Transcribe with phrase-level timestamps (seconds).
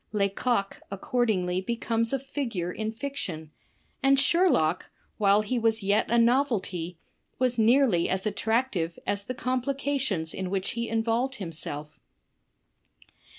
[0.11, 3.51] Lecoq accordingly becomes a figure in fiction,
[4.01, 4.89] and Sherlock,
[5.19, 6.97] while he was yet a novelty,
[7.37, 11.99] was nearly as attractive as the complications in which he involved himself.